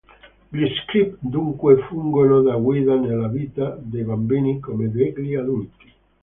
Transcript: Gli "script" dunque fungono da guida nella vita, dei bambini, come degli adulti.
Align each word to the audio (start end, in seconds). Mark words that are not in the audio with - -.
Gli 0.49 0.65
"script" 0.77 1.17
dunque 1.19 1.77
fungono 1.85 2.41
da 2.41 2.55
guida 2.55 2.95
nella 2.95 3.27
vita, 3.27 3.77
dei 3.79 4.01
bambini, 4.01 4.59
come 4.59 4.89
degli 4.89 5.35
adulti. 5.35 5.93